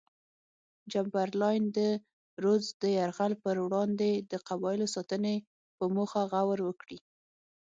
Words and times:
چمبرلاین 0.91 1.63
د 1.77 1.79
رودز 2.43 2.69
د 2.83 2.83
یرغل 2.97 3.33
پر 3.43 3.55
وړاندې 3.65 4.09
د 4.31 4.33
قبایلو 4.47 4.87
ساتنې 4.95 5.35
په 5.77 5.85
موخه 5.95 6.21
غور 6.31 6.59
وکړي. 6.63 6.99